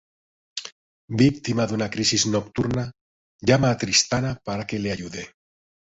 Víctima 1.19 1.67
de 1.67 1.75
una 1.77 1.89
crisis 1.97 2.25
nocturna, 2.37 2.89
llama 3.39 3.69
a 3.71 3.77
Tristana 3.77 4.41
para 4.43 4.65
que 4.65 4.79
le 4.79 4.91
ayude. 4.91 5.35